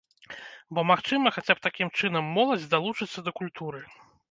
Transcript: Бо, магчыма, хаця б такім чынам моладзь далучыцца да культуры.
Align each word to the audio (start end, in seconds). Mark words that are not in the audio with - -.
Бо, 0.77 0.83
магчыма, 0.91 1.33
хаця 1.35 1.53
б 1.59 1.63
такім 1.67 1.93
чынам 2.01 2.33
моладзь 2.39 2.67
далучыцца 2.75 3.19
да 3.31 3.37
культуры. 3.39 3.87